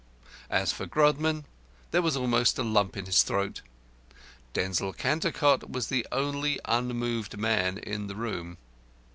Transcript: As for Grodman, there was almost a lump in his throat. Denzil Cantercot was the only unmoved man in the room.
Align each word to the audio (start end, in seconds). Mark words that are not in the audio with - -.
As 0.49 0.71
for 0.71 0.87
Grodman, 0.87 1.45
there 1.91 2.01
was 2.01 2.17
almost 2.17 2.57
a 2.57 2.63
lump 2.63 2.97
in 2.97 3.05
his 3.05 3.21
throat. 3.21 3.61
Denzil 4.53 4.93
Cantercot 4.93 5.69
was 5.69 5.89
the 5.89 6.07
only 6.11 6.59
unmoved 6.65 7.37
man 7.37 7.77
in 7.77 8.07
the 8.07 8.15
room. 8.15 8.57